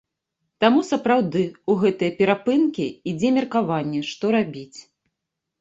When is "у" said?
1.73-1.75